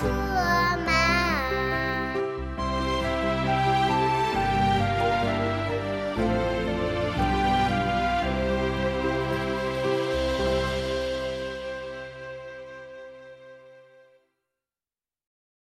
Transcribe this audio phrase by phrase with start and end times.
[0.00, 0.29] soon.